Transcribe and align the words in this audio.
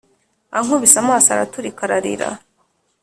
ankubise 0.57 0.97
amaso 1.03 1.27
araturika 1.29 1.79
ararira 1.85 2.29